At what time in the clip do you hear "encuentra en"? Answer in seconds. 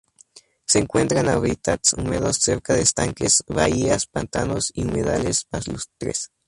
0.79-1.29